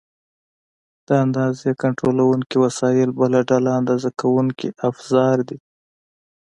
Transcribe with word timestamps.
د 1.07 1.09
اندازې 1.23 1.69
کنټرولونکي 1.83 2.55
وسایل 2.65 3.09
بله 3.19 3.39
ډله 3.49 3.71
اندازه 3.79 4.09
کوونکي 4.21 4.67
افزار 4.89 5.37
دي. 5.49 5.57